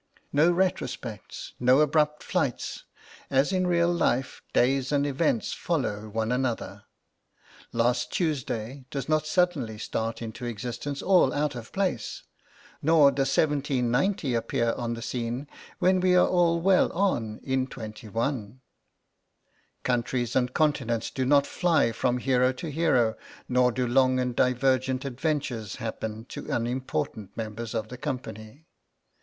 No 0.33 0.51
retrospects; 0.51 1.53
no 1.59 1.79
abrupt 1.79 2.23
flights; 2.23 2.85
as 3.29 3.53
in 3.53 3.67
real 3.67 3.93
life 3.93 4.41
days 4.51 4.91
and 4.91 5.05
events 5.05 5.53
follow 5.53 6.09
one 6.09 6.31
another. 6.31 6.85
Last 7.71 8.11
Tuesday 8.11 8.85
does 8.89 9.07
not 9.07 9.27
suddenly 9.27 9.77
start 9.77 10.19
into 10.19 10.43
existence 10.45 11.03
all 11.03 11.31
out 11.31 11.53
of 11.53 11.71
place; 11.71 12.23
nor 12.81 13.11
does 13.11 13.27
1790 13.29 14.33
appear 14.33 14.69
upon 14.69 14.95
the 14.95 15.03
scene 15.03 15.45
when 15.77 15.99
we 15.99 16.15
are 16.15 16.57
well 16.57 16.91
on 16.93 17.39
in 17.43 17.67
'21. 17.67 18.59
Countries 19.83 20.35
and 20.35 20.51
continents 20.55 21.11
do 21.11 21.25
not 21.27 21.45
fly 21.45 21.91
from 21.91 22.17
hero 22.17 22.51
to 22.53 22.71
hero, 22.71 23.13
nor 23.47 23.71
do 23.71 23.85
long 23.85 24.19
and 24.19 24.35
divergent 24.35 25.05
adventures 25.05 25.75
happen 25.75 26.25
to 26.25 26.51
unimportant 26.51 27.37
members 27.37 27.75
of 27.75 27.89
the 27.89 27.97
company. 27.99 28.65